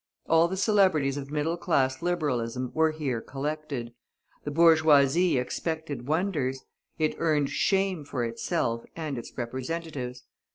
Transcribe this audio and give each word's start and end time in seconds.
All 0.27 0.47
the 0.47 0.57
celebrities 0.57 1.15
of 1.15 1.29
middle 1.29 1.57
class 1.57 2.01
Liberalism 2.01 2.71
were 2.73 2.89
here 2.89 3.21
collected. 3.21 3.93
The 4.43 4.49
bourgeoisie 4.49 5.37
expected 5.37 6.07
wonders; 6.07 6.63
it 6.97 7.13
earned 7.19 7.51
shame 7.51 8.03
for 8.03 8.23
itself 8.25 8.83
and 8.95 9.15
its 9.19 9.31
representatives. 9.37 10.23